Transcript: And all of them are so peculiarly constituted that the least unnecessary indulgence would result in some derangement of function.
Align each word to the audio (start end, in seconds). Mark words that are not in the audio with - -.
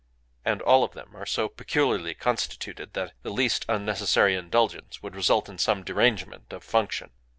And 0.43 0.63
all 0.63 0.83
of 0.83 0.93
them 0.93 1.15
are 1.15 1.27
so 1.27 1.47
peculiarly 1.47 2.15
constituted 2.15 2.93
that 2.93 3.13
the 3.21 3.29
least 3.29 3.65
unnecessary 3.69 4.33
indulgence 4.35 5.03
would 5.03 5.15
result 5.15 5.47
in 5.47 5.59
some 5.59 5.83
derangement 5.83 6.51
of 6.51 6.63
function. 6.63 7.11